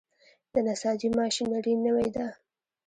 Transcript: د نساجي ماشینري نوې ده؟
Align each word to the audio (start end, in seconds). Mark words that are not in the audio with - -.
د 0.53 0.53
نساجي 0.67 1.09
ماشینري 1.19 1.73
نوې 1.85 2.07
ده؟ 2.15 2.27